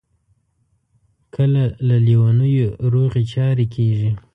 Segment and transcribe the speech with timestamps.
[1.35, 4.11] کله له لېونیو روغې چارې کیږي.